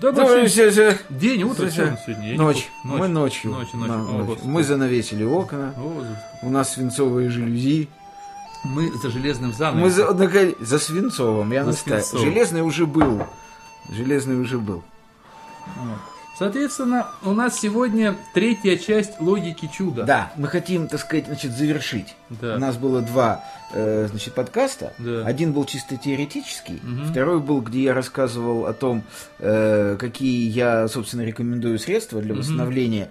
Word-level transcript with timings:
Да, 0.00 0.12
Ну, 0.12 0.26
вообще, 0.26 0.46
все- 0.46 0.70
все- 0.70 0.98
день, 1.10 1.42
утро, 1.42 1.68
сегодня? 1.70 1.98
Я 2.08 2.14
не 2.32 2.36
Ночь. 2.38 2.70
помню. 2.82 2.98
Мы 2.98 3.08
ночью. 3.08 3.50
Ночь, 3.52 3.68
ночь. 3.74 3.88
На- 3.88 3.96
О, 3.96 4.24
ночь. 4.24 4.38
Мы 4.42 4.64
занавесили 4.64 5.24
окна. 5.24 5.74
О, 5.76 6.02
У 6.42 6.50
нас 6.50 6.72
свинцовые 6.72 7.28
жалюзи. 7.28 7.88
Мы 8.64 8.90
за 9.02 9.10
железным 9.10 9.52
занавесом. 9.52 9.80
Мы 9.82 9.90
за, 9.90 10.12
наконец- 10.14 10.56
за 10.60 10.78
свинцовым, 10.78 11.52
я 11.52 11.64
За 11.64 11.70
настаиваю. 11.70 12.02
свинцовым. 12.04 12.32
Железный 12.32 12.62
уже 12.62 12.86
был. 12.86 13.26
Железный 13.90 14.40
уже 14.40 14.58
был. 14.58 14.82
Соответственно, 16.40 17.06
у 17.22 17.32
нас 17.32 17.60
сегодня 17.60 18.16
третья 18.32 18.78
часть 18.78 19.20
логики 19.20 19.70
чуда. 19.70 20.04
Да, 20.04 20.32
мы 20.36 20.48
хотим, 20.48 20.88
так 20.88 20.98
сказать, 21.00 21.26
значит, 21.26 21.52
завершить. 21.52 22.14
Да. 22.30 22.54
У 22.54 22.58
нас 22.58 22.78
было 22.78 23.02
два 23.02 23.44
э, 23.74 24.06
значит, 24.10 24.32
подкаста. 24.32 24.94
Да. 24.96 25.26
Один 25.26 25.52
был 25.52 25.66
чисто 25.66 25.98
теоретический, 25.98 26.80
Мгм. 26.82 27.10
второй 27.10 27.40
был, 27.40 27.60
где 27.60 27.82
я 27.82 27.92
рассказывал 27.92 28.64
о 28.64 28.72
том, 28.72 29.02
э, 29.38 29.98
какие 30.00 30.48
я, 30.48 30.88
собственно, 30.88 31.20
рекомендую 31.26 31.78
средства 31.78 32.22
для 32.22 32.34
восстановления, 32.34 33.10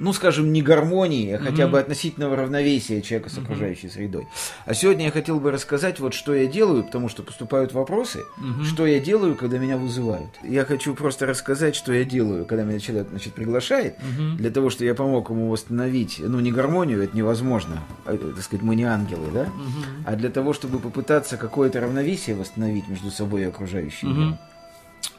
ну, 0.00 0.14
скажем, 0.14 0.50
не 0.50 0.62
гармонии, 0.62 1.34
а 1.34 1.38
хотя 1.38 1.64
Мгм. 1.64 1.72
бы 1.72 1.78
относительного 1.78 2.34
равновесия 2.34 3.02
человека 3.02 3.28
с 3.28 3.36
окружающей 3.36 3.88
средой. 3.90 4.26
А 4.64 4.72
сегодня 4.72 5.04
я 5.04 5.10
хотел 5.10 5.38
бы 5.40 5.50
рассказать, 5.52 6.00
вот 6.00 6.14
что 6.14 6.34
я 6.34 6.46
делаю, 6.46 6.82
потому 6.84 7.10
что 7.10 7.22
поступают 7.22 7.74
вопросы, 7.74 8.20
Мгм. 8.38 8.64
что 8.64 8.86
я 8.86 8.98
делаю, 8.98 9.36
когда 9.36 9.58
меня 9.58 9.76
вызывают. 9.76 10.30
Я 10.42 10.64
хочу 10.64 10.94
просто 10.94 11.26
рассказать, 11.26 11.76
что 11.76 11.92
я 11.92 12.04
делаю, 12.04 12.46
когда 12.46 12.64
меня 12.64 12.78
человек 12.80 13.08
значит, 13.10 13.34
приглашает, 13.34 13.96
Мгм. 14.02 14.38
для 14.38 14.50
того, 14.50 14.70
что 14.70 14.86
я 14.86 14.94
помог 14.94 15.28
ему 15.28 15.50
восстановить, 15.50 16.16
ну, 16.18 16.40
не 16.40 16.50
гармонию, 16.50 17.02
это 17.02 17.14
невозможно, 17.14 17.82
а, 18.06 18.16
так 18.16 18.40
сказать, 18.42 18.62
мы 18.64 18.76
не 18.76 18.84
ангелы, 18.84 19.30
да? 19.32 19.44
Мгм. 19.44 20.04
А 20.06 20.16
для 20.16 20.30
того, 20.30 20.54
чтобы 20.54 20.78
попытаться 20.78 21.36
какое-то 21.36 21.78
равновесие 21.78 22.34
восстановить 22.36 22.88
между 22.88 23.10
собой 23.10 23.42
и 23.42 23.44
окружающим 23.44 24.16
миром. 24.16 24.38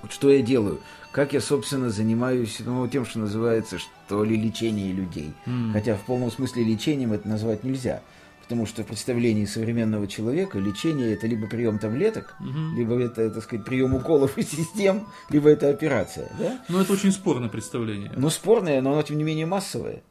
Вот 0.01 0.11
что 0.11 0.29
я 0.31 0.41
делаю? 0.41 0.79
Как 1.11 1.33
я, 1.33 1.41
собственно, 1.41 1.89
занимаюсь 1.89 2.57
ну, 2.65 2.87
тем, 2.87 3.05
что 3.05 3.19
называется, 3.19 3.77
что 3.79 4.23
ли, 4.23 4.37
лечение 4.37 4.93
людей. 4.93 5.33
М. 5.45 5.71
Хотя 5.73 5.95
в 5.95 6.01
полном 6.01 6.31
смысле 6.31 6.63
лечением 6.63 7.13
это 7.13 7.27
назвать 7.27 7.63
нельзя. 7.63 8.01
Потому 8.43 8.65
что 8.65 8.83
в 8.83 8.87
представлении 8.87 9.45
современного 9.45 10.07
человека 10.07 10.59
лечение 10.59 11.13
это 11.13 11.25
либо 11.25 11.47
прием 11.47 11.79
таблеток, 11.79 12.35
Мгм. 12.39 12.75
либо 12.75 12.99
это, 12.99 13.29
так 13.29 13.43
сказать, 13.43 13.65
прием 13.65 13.93
уколов 13.93 14.37
и 14.37 14.43
систем, 14.43 15.07
либо 15.29 15.49
это 15.49 15.69
операция. 15.69 16.29
Да? 16.37 16.59
Ну, 16.67 16.79
это 16.81 16.91
очень 16.91 17.11
спорное 17.13 17.47
представление. 17.49 18.11
Но 18.17 18.29
спорное, 18.29 18.81
но 18.81 18.91
оно, 18.93 19.03
тем 19.03 19.17
не 19.17 19.23
менее, 19.23 19.45
массовое. 19.45 20.01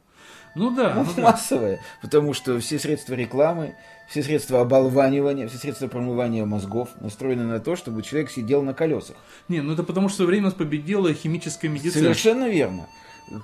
Ну 0.55 0.71
да, 0.71 0.93
Ну, 0.95 1.03
ну 1.03 1.09
да. 1.15 1.21
массовое, 1.23 1.79
потому 2.01 2.33
что 2.33 2.59
все 2.59 2.77
средства 2.79 3.13
рекламы, 3.13 3.75
все 4.07 4.21
средства 4.23 4.61
оболванивания, 4.61 5.47
все 5.47 5.57
средства 5.57 5.87
промывания 5.87 6.45
мозгов 6.45 6.89
настроены 6.99 7.43
на 7.43 7.59
то, 7.59 7.75
чтобы 7.77 8.01
человек 8.01 8.29
сидел 8.29 8.61
на 8.61 8.73
колесах. 8.73 9.15
Не, 9.47 9.61
ну 9.61 9.73
это 9.73 9.83
потому, 9.83 10.09
что 10.09 10.25
время 10.25 10.45
нас 10.45 10.53
победила 10.53 11.13
химическая 11.13 11.71
медицина. 11.71 11.93
Совершенно 12.03 12.49
верно. 12.49 12.87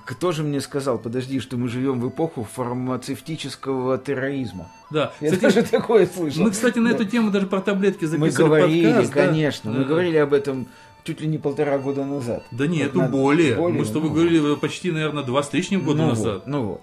Кто 0.04 0.32
же 0.32 0.42
мне 0.42 0.60
сказал, 0.60 0.98
подожди, 0.98 1.40
что 1.40 1.56
мы 1.56 1.68
живем 1.68 1.98
в 2.00 2.08
эпоху 2.10 2.46
фармацевтического 2.52 3.96
терроризма? 3.98 4.68
Да. 4.90 5.12
Я 5.20 5.30
Кстати, 5.32 5.54
даже 5.54 5.62
такое 5.70 6.06
слышал. 6.06 6.42
мы, 6.42 6.50
кстати, 6.50 6.78
на 6.78 6.90
Да. 6.90 6.94
эту 6.96 7.04
тему 7.06 7.30
даже 7.30 7.46
про 7.46 7.60
таблетки 7.60 8.04
Мы 8.04 8.08
записывали 8.30 8.48
говорили, 8.48 8.86
подкаст. 8.92 9.12
да. 9.14 9.26
конечно, 9.26 9.70
мы 9.70 9.78
Да. 9.78 9.84
говорили 9.84 10.16
об 10.18 10.34
этом 10.34 10.66
чуть 11.08 11.22
ли 11.22 11.26
не 11.26 11.38
полтора 11.38 11.78
года 11.78 12.04
назад. 12.04 12.44
Да 12.50 12.66
нет, 12.66 12.88
Вот 12.88 12.94
ну 12.94 13.00
надо- 13.02 13.12
более. 13.16 13.54
более, 13.56 13.78
Мы 13.78 13.84
с 13.86 13.90
тобой 13.90 14.10
ну. 14.10 14.14
говорили 14.14 14.54
почти, 14.56 14.92
наверное, 14.92 15.22
два 15.24 15.42
с 15.42 15.50
лишним 15.54 15.82
года 15.82 16.02
ну 16.02 16.08
назад. 16.08 16.34
Вот, 16.34 16.46
ну 16.46 16.62
вот. 16.64 16.80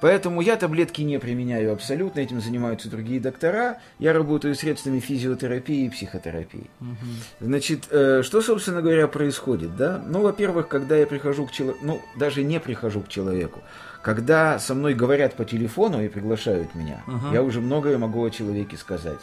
Поэтому 0.00 0.40
я 0.40 0.56
таблетки 0.56 1.02
не 1.02 1.18
применяю 1.18 1.72
абсолютно, 1.72 2.20
этим 2.20 2.40
занимаются 2.40 2.88
другие 2.90 3.20
доктора. 3.20 3.78
Я 4.00 4.12
работаю 4.12 4.54
средствами 4.56 4.98
физиотерапии 4.98 5.86
и 5.86 5.90
психотерапии. 5.90 6.68
Мгм. 6.80 6.96
Значит, 7.40 7.86
э, 7.90 8.22
что, 8.24 8.40
собственно 8.40 8.82
говоря, 8.82 9.06
происходит, 9.08 9.76
да? 9.76 10.02
Ну, 10.04 10.22
во-первых, 10.22 10.66
когда 10.68 10.96
я 10.96 11.06
прихожу 11.06 11.46
к 11.46 11.52
человеку, 11.52 11.78
ну, 11.82 12.00
даже 12.16 12.42
не 12.42 12.58
прихожу 12.58 13.02
к 13.02 13.08
человеку, 13.08 13.60
когда 14.02 14.58
со 14.58 14.74
мной 14.74 14.94
говорят 14.94 15.34
по 15.34 15.44
телефону 15.44 16.02
и 16.02 16.08
приглашают 16.08 16.74
меня, 16.74 17.02
Ага. 17.06 17.28
я 17.34 17.42
уже 17.42 17.60
многое 17.60 17.96
могу 17.98 18.24
о 18.24 18.30
человеке 18.30 18.76
сказать. 18.78 19.20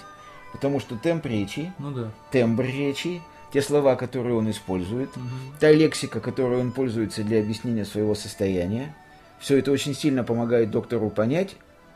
Потому 0.53 0.79
что 0.79 0.95
темп 0.95 1.25
речи, 1.25 1.73
Ну 1.79 1.91
да. 1.91 2.11
тембр 2.31 2.63
речи, 2.63 3.21
те 3.53 3.61
слова, 3.61 3.95
которые 3.95 4.35
он 4.35 4.49
использует, 4.51 5.15
Мгм. 5.15 5.29
та 5.59 5.71
лексика, 5.71 6.19
которой 6.19 6.59
он 6.59 6.71
пользуется 6.71 7.23
для 7.23 7.39
объяснения 7.39 7.85
своего 7.85 8.13
состояния, 8.15 8.93
все 9.39 9.57
это 9.57 9.71
очень 9.71 9.93
сильно 9.95 10.23
помогает 10.23 10.71
доктору 10.71 11.09
понять 11.09 11.55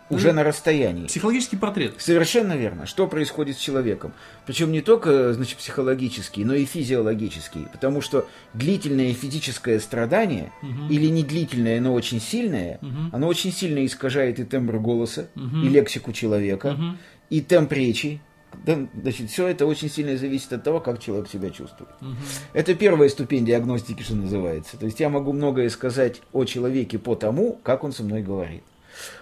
уже 0.09 0.28
Ну, 0.29 0.34
на 0.35 0.44
расстоянии. 0.44 1.07
Психологический 1.07 1.56
портрет. 1.56 1.94
Совершенно 1.97 2.57
верно. 2.57 2.85
Что 2.85 3.07
происходит 3.07 3.56
с 3.57 3.59
человеком? 3.62 4.12
Причем 4.45 4.72
не 4.73 4.81
только, 4.81 5.31
значит, 5.34 5.57
психологический, 5.57 6.44
но 6.44 6.53
и 6.53 6.66
физиологический. 6.66 7.68
Потому 7.72 8.01
что 8.01 8.28
длительное 8.53 9.13
физическое 9.13 9.79
страдание, 9.79 10.51
Мгм. 10.62 10.89
или 10.89 11.06
не 11.07 11.23
длительное, 11.23 11.79
но 11.79 11.94
очень 11.94 12.19
сильное, 12.19 12.78
Мгм. 12.81 13.09
оно 13.13 13.28
очень 13.28 13.53
сильно 13.53 13.85
искажает 13.85 14.39
и 14.39 14.44
тембр 14.44 14.79
голоса, 14.79 15.28
Мгм. 15.35 15.63
и 15.66 15.69
лексику 15.69 16.12
человека, 16.12 16.72
Мгм. 16.73 16.97
и 17.29 17.39
темп 17.41 17.72
речи. 17.72 18.19
Да, 18.66 18.78
Значит, 19.02 19.30
все 19.32 19.48
это 19.48 19.66
очень 19.66 19.90
сильно 19.90 20.16
зависит 20.18 20.54
от 20.54 20.64
того, 20.64 20.80
как 20.80 21.00
человек 21.00 21.28
себя 21.28 21.50
чувствует. 21.50 21.90
Мгм. 22.00 22.16
Это 22.54 22.76
первая 22.76 23.10
ступень 23.10 23.46
диагностики, 23.46 24.04
что 24.04 24.16
называется. 24.16 24.78
То 24.78 24.86
есть 24.86 25.00
я 25.00 25.10
могу 25.10 25.34
многое 25.34 25.70
сказать 25.70 26.22
о 26.32 26.46
человеке 26.46 27.00
по 27.00 27.16
тому, 27.16 27.60
как 27.64 27.84
он 27.84 27.92
со 27.92 28.04
мной 28.04 28.22
говорит. 28.22 28.64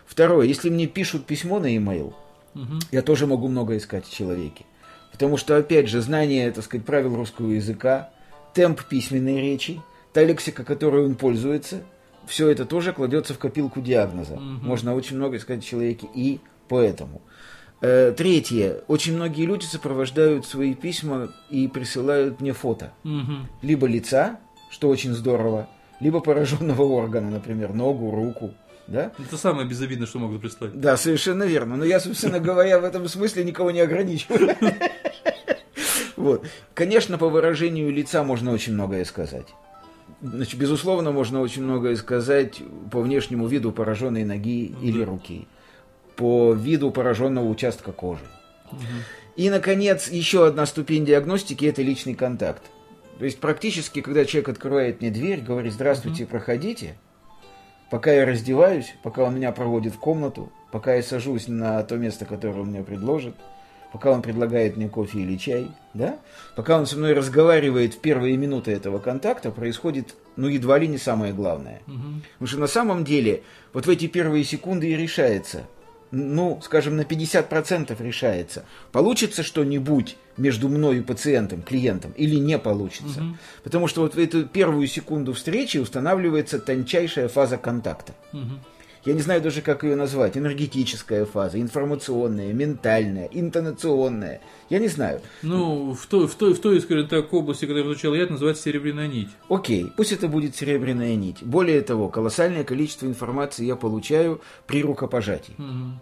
Второе, 0.05 0.45
если 0.47 0.69
мне 0.69 0.87
пишут 0.87 1.25
письмо 1.25 1.59
на 1.59 1.67
e-mail, 1.67 2.13
Мгм. 2.53 2.79
я 2.91 3.01
тоже 3.01 3.27
могу 3.27 3.47
много 3.47 3.77
искать 3.77 4.07
о 4.07 4.11
человеке. 4.13 4.65
Потому 5.11 5.37
что, 5.37 5.55
опять 5.57 5.87
же, 5.87 6.01
знание, 6.01 6.51
так 6.51 6.63
сказать, 6.65 6.85
правил 6.85 7.15
русского 7.15 7.51
языка, 7.51 8.09
темп 8.53 8.83
письменной 8.83 9.39
речи, 9.41 9.81
та 10.13 10.23
лексика, 10.23 10.63
которой 10.63 11.05
он 11.05 11.15
пользуется, 11.15 11.83
все 12.27 12.49
это 12.49 12.65
тоже 12.65 12.91
кладется 12.93 13.33
в 13.33 13.39
копилку 13.39 13.79
диагноза. 13.81 14.35
Мгм. 14.35 14.67
Можно 14.67 14.95
очень 14.95 15.15
много 15.15 15.37
искать 15.37 15.59
о 15.59 15.61
человеке 15.61 16.07
и 16.13 16.39
поэтому. 16.67 17.21
Э, 17.81 18.13
Третье. 18.15 18.81
Очень 18.87 19.15
многие 19.15 19.45
люди 19.45 19.65
сопровождают 19.65 20.45
свои 20.45 20.73
письма 20.73 21.29
и 21.49 21.67
присылают 21.67 22.41
мне 22.41 22.53
фото. 22.53 22.91
Мгм. 23.03 23.47
Либо 23.61 23.87
лица, 23.87 24.39
что 24.69 24.89
очень 24.89 25.13
здорово, 25.13 25.69
либо 25.99 26.19
пораженного 26.19 26.83
органа, 26.83 27.29
например, 27.29 27.73
ногу, 27.73 28.11
руку. 28.11 28.53
Да? 28.87 29.11
Это 29.19 29.37
самое 29.37 29.67
безобидное, 29.67 30.07
что 30.07 30.19
могут 30.19 30.41
прислать. 30.41 30.79
Да, 30.79 30.97
совершенно 30.97 31.43
верно. 31.43 31.77
Но 31.77 31.85
я, 31.85 31.99
собственно 31.99 32.39
говоря, 32.39 32.79
в 32.79 32.83
этом 32.83 33.07
смысле 33.07 33.43
никого 33.43 33.71
не 33.71 33.81
ограничиваю. 33.81 34.55
Вот. 36.15 36.45
Конечно, 36.73 37.17
по 37.17 37.29
выражению 37.29 37.93
лица 37.93 38.25
можно 38.25 38.51
очень 38.51 38.73
многое 38.73 39.05
сказать. 39.05 39.47
Значит, 40.21 40.59
безусловно, 40.59 41.13
можно 41.13 41.39
очень 41.39 41.63
многое 41.63 41.95
сказать 41.95 42.61
по 42.91 42.99
внешнему 42.99 43.47
виду 43.47 43.71
пораженной 43.71 44.25
ноги 44.25 44.75
или 44.81 45.01
руки, 45.01 45.47
по 46.19 46.51
виду 46.51 46.91
пораженного 46.91 47.47
участка 47.47 47.93
кожи. 47.93 48.25
И, 49.37 49.49
наконец, 49.49 50.09
еще 50.09 50.45
одна 50.45 50.65
ступень 50.65 51.05
диагностики– 51.05 51.63
это 51.65 51.81
личный 51.81 52.13
контакт. 52.13 52.61
То 53.19 53.23
есть 53.23 53.39
практически, 53.39 54.01
когда 54.01 54.25
человек 54.25 54.49
открывает 54.49 54.99
мне 54.99 55.11
дверь, 55.11 55.39
говорит 55.39 55.71
«Здравствуйте, 55.71 56.25
проходите», 56.25 56.97
пока 57.89 58.11
я 58.11 58.25
раздеваюсь, 58.25 58.93
пока 59.01 59.23
он 59.23 59.35
меня 59.35 59.53
проводит 59.53 59.93
в 59.93 59.99
комнату, 59.99 60.51
пока 60.73 60.95
я 60.95 61.03
сажусь 61.03 61.47
на 61.47 61.81
то 61.83 61.95
место, 61.95 62.25
которое 62.25 62.63
он 62.63 62.67
мне 62.67 62.83
предложит, 62.83 63.35
пока 63.93 64.11
он 64.11 64.21
предлагает 64.21 64.75
мне 64.75 64.89
кофе 64.89 65.19
или 65.19 65.37
чай, 65.37 65.71
да, 65.93 66.19
пока 66.57 66.77
он 66.77 66.85
со 66.85 66.97
мной 66.97 67.13
разговаривает 67.13 67.93
в 67.93 67.99
первые 67.99 68.35
минуты 68.35 68.71
этого 68.71 68.99
контакта, 68.99 69.51
происходит, 69.51 70.15
ну, 70.35 70.49
едва 70.49 70.79
ли 70.79 70.89
не 70.89 70.97
самое 70.97 71.31
главное. 71.31 71.81
Мгм. 71.87 72.23
Потому 72.33 72.47
что 72.47 72.59
на 72.59 72.67
самом 72.67 73.05
деле 73.05 73.43
вот 73.71 73.85
в 73.85 73.89
эти 73.89 74.07
первые 74.07 74.43
секунды 74.43 74.89
и 74.89 74.97
решается, 74.97 75.65
ну, 76.11 76.59
скажем, 76.63 76.95
на 76.95 77.01
50% 77.01 77.95
решается, 78.03 78.65
получится 78.91 79.43
что-нибудь 79.43 80.17
между 80.37 80.69
мной 80.69 80.99
и 80.99 81.01
пациентом, 81.01 81.61
клиентом, 81.61 82.11
или 82.11 82.35
не 82.35 82.57
получится. 82.57 83.21
Мгм. 83.21 83.37
Потому 83.63 83.87
что 83.87 84.01
вот 84.01 84.15
в 84.15 84.19
эту 84.19 84.45
первую 84.45 84.87
секунду 84.87 85.33
встречи 85.33 85.77
устанавливается 85.77 86.59
тончайшая 86.59 87.27
фаза 87.27 87.57
контакта. 87.57 88.13
Мгм. 88.31 88.59
Я 89.05 89.13
не 89.13 89.21
знаю 89.21 89.41
даже, 89.41 89.61
как 89.61 89.83
ее 89.83 89.95
назвать. 89.95 90.37
Энергетическая 90.37 91.25
фаза, 91.25 91.59
информационная, 91.59 92.53
ментальная, 92.53 93.29
интонационная. 93.31 94.41
Я 94.69 94.79
не 94.79 94.87
знаю. 94.87 95.21
Ну, 95.41 95.93
в 95.93 96.05
той, 96.07 96.27
в 96.27 96.35
той, 96.35 96.53
в 96.53 96.59
той, 96.59 96.81
скажем 96.81 97.07
так, 97.07 97.33
области, 97.33 97.65
которую 97.65 97.93
изучал 97.93 98.13
я, 98.13 98.23
это 98.23 98.33
называется 98.33 98.63
серебряная 98.63 99.07
нить. 99.07 99.29
Окей, 99.49 99.91
пусть 99.95 100.11
это 100.11 100.27
будет 100.27 100.55
серебряная 100.55 101.15
нить. 101.15 101.37
Более 101.41 101.81
того, 101.81 102.09
колоссальное 102.09 102.63
количество 102.63 103.05
информации 103.05 103.65
я 103.65 103.75
получаю 103.75 104.41
при 104.67 104.83
рукопожатии. 104.83 105.55
Мгм. 105.57 105.99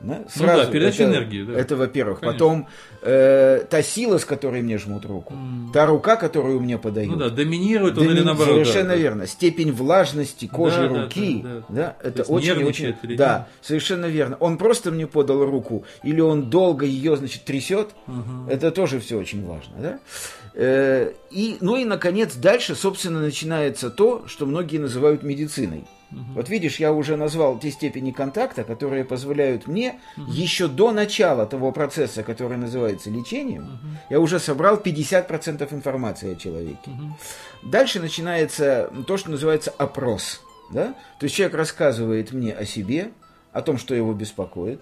Да? 0.00 0.24
Ну 0.36 0.46
да, 0.46 0.66
передача 0.66 1.02
это, 1.02 1.12
энергии, 1.12 1.42
да. 1.42 1.58
Это, 1.58 1.74
во-первых. 1.76 2.20
Конечно. 2.20 2.32
Потом 2.38 2.66
э, 3.02 3.64
та 3.68 3.82
сила, 3.82 4.18
с 4.18 4.24
которой 4.24 4.62
мне 4.62 4.78
жмут 4.78 5.04
руку, 5.04 5.34
М. 5.34 5.70
та 5.74 5.86
рука, 5.86 6.14
которую 6.14 6.60
мне 6.60 6.78
подают. 6.78 7.10
Ну 7.10 7.16
да, 7.16 7.30
доминирует 7.30 7.98
он 7.98 8.04
Доми- 8.04 8.12
или 8.12 8.20
наоборот. 8.20 8.52
Совершенно 8.54 8.90
да. 8.90 8.96
верно. 8.96 9.26
Степень 9.26 9.72
влажности 9.72 10.46
кожи 10.46 10.76
Да, 10.82 10.88
да, 10.88 11.02
руки, 11.02 11.40
да, 11.42 11.48
да, 11.50 11.64
да. 11.68 11.96
это 12.08 12.18
есть 12.20 12.30
очень, 12.30 12.64
очень, 12.64 12.94
или 13.02 13.16
да, 13.16 13.38
нет? 13.38 13.46
совершенно 13.60 14.06
верно. 14.06 14.36
Он 14.38 14.56
просто 14.56 14.92
мне 14.92 15.06
подал 15.08 15.44
руку, 15.44 15.84
или 16.04 16.20
он 16.20 16.48
долго 16.48 16.86
ее, 16.86 17.16
значит, 17.16 17.44
трясет, 17.44 17.88
Мгм. 18.06 18.48
это 18.48 18.70
тоже 18.70 19.00
все 19.00 19.18
очень 19.18 19.44
важно, 19.44 19.74
да. 19.80 19.98
Э, 20.54 21.12
И, 21.30 21.56
ну 21.60 21.76
и, 21.76 21.84
наконец, 21.84 22.34
дальше, 22.36 22.74
собственно, 22.74 23.20
начинается 23.20 23.90
то, 23.90 24.24
что 24.28 24.46
многие 24.46 24.78
называют 24.78 25.22
медициной. 25.22 25.84
Вот 26.10 26.48
видишь, 26.48 26.80
я 26.80 26.92
уже 26.92 27.16
назвал 27.16 27.58
те 27.58 27.70
степени 27.70 28.12
контакта, 28.12 28.64
которые 28.64 29.04
позволяют 29.04 29.66
мне 29.66 30.00
еще 30.16 30.68
до 30.68 30.92
начала 30.92 31.46
того 31.46 31.72
процесса, 31.72 32.22
который 32.22 32.56
называется 32.56 33.10
лечением, 33.10 33.78
я 34.08 34.20
уже 34.20 34.38
собрал 34.38 34.76
50% 34.76 35.72
информации 35.74 36.32
о 36.32 36.36
человеке. 36.36 36.78
Мгм. 36.86 37.16
Дальше 37.62 38.00
начинается 38.00 38.90
то, 39.06 39.16
что 39.16 39.30
называется 39.30 39.70
опрос. 39.76 40.40
Да? 40.70 40.94
То 41.18 41.24
есть 41.24 41.34
человек 41.34 41.56
рассказывает 41.56 42.32
мне 42.32 42.52
о 42.52 42.64
себе, 42.64 43.10
о 43.52 43.62
том, 43.62 43.78
что 43.78 43.94
его 43.94 44.12
беспокоит. 44.12 44.80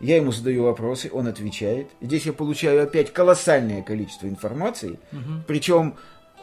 Я 0.00 0.16
ему 0.16 0.30
задаю 0.30 0.64
вопросы, 0.64 1.08
он 1.10 1.26
отвечает. 1.26 1.88
Здесь 2.02 2.26
я 2.26 2.34
получаю 2.34 2.82
опять 2.82 3.12
колоссальное 3.12 3.82
количество 3.82 4.26
информации. 4.26 4.98
Мгм. 5.12 5.44
Причем 5.46 5.96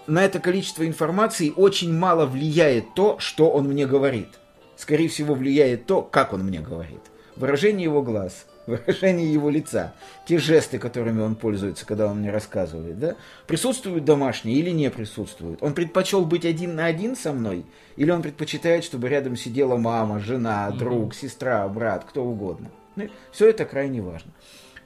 на 0.08 0.24
это 0.24 0.40
количество 0.40 0.86
информации 0.86 1.54
очень 1.56 1.94
мало 1.94 2.26
влияет 2.26 2.94
то, 2.94 3.18
что 3.20 3.50
он 3.50 3.68
мне 3.68 3.86
говорит. 3.86 4.30
Скорее 4.76 5.08
всего, 5.08 5.34
влияет 5.34 5.86
то, 5.86 6.02
как 6.02 6.34
он 6.34 6.44
мне 6.44 6.60
говорит. 6.60 7.00
Выражение 7.36 7.86
его 7.86 8.02
глаз, 8.02 8.46
выражение 8.68 9.32
его 9.32 9.50
лица, 9.50 9.94
те 10.28 10.38
жесты, 10.38 10.78
которыми 10.78 11.22
он 11.22 11.36
пользуется, 11.36 11.86
когда 11.86 12.08
он 12.08 12.20
мне 12.20 12.32
рассказывает, 12.32 13.00
да? 13.00 13.16
Присутствуют 13.48 14.06
домашние 14.06 14.58
или 14.58 14.72
не 14.72 14.90
присутствуют? 14.90 15.64
Он 15.64 15.74
предпочел 15.74 16.26
быть 16.26 16.46
один 16.46 16.76
на 16.76 16.86
один 16.86 17.16
со 17.16 17.32
мной? 17.32 17.66
Или 17.96 18.12
он 18.12 18.22
предпочитает, 18.22 18.84
чтобы 18.84 19.10
рядом 19.10 19.36
сидела 19.38 19.78
мама, 19.78 20.20
жена, 20.20 20.70
друг, 20.72 21.16
сестра, 21.16 21.68
брат, 21.68 22.06
кто 22.06 22.24
угодно? 22.24 22.70
Все 23.32 23.50
это 23.50 23.66
крайне 23.66 24.02
важно. 24.02 24.32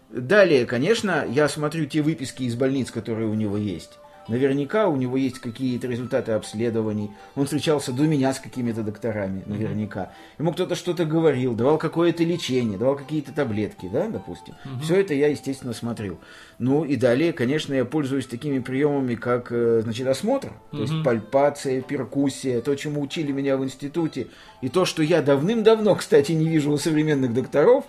Далее, 0.10 0.66
конечно, 0.66 1.25
я 1.28 1.50
смотрю 1.50 1.86
те 1.86 2.02
выписки 2.02 2.44
из 2.44 2.56
больниц, 2.56 2.92
которые 2.92 3.28
у 3.28 3.34
него 3.34 3.58
есть. 3.58 4.00
Наверняка 4.27 4.88
у 4.88 4.95
него 4.95 5.18
есть 5.18 5.39
какие-то 5.39 5.88
результаты 5.88 6.33
обследований. 6.33 7.12
Он 7.35 7.45
встречался 7.45 7.91
до 7.91 8.03
меня 8.03 8.33
с 8.33 8.39
какими-то 8.39 8.83
докторами, 8.83 9.44
наверняка. 9.45 10.12
Ему 10.38 10.51
кто-то 10.51 10.75
что-то 10.75 11.06
говорил, 11.06 11.56
давал 11.56 11.77
какое-то 11.77 12.24
лечение, 12.24 12.77
давал 12.77 12.97
какие-то 12.97 13.31
таблетки, 13.31 13.89
да, 13.91 14.07
допустим. 14.07 14.56
Все 14.81 15.00
это 15.00 15.13
я, 15.13 15.27
естественно, 15.27 15.74
смотрю. 15.74 16.18
Ну 16.59 16.83
и 16.83 16.95
далее, 16.95 17.33
конечно, 17.33 17.74
я 17.74 17.85
пользуюсь 17.85 18.25
такими 18.25 18.59
приемами, 18.59 19.15
как, 19.15 19.51
э, 19.51 19.81
значит, 19.83 20.07
осмотр, 20.07 20.51
то 20.71 20.81
есть 20.81 21.03
пальпация, 21.03 21.81
перкуссия, 21.81 22.62
то, 22.62 22.75
чему 22.75 23.01
учили 23.01 23.31
меня 23.31 23.57
в 23.57 23.63
институте, 23.63 24.27
и 24.62 24.69
то, 24.69 24.85
что 24.85 25.03
я 25.03 25.21
давным-давно, 25.21 25.95
кстати, 25.95 26.31
не 26.31 26.47
вижу 26.47 26.71
у 26.71 26.77
современных 26.77 27.33
докторов, 27.33 27.85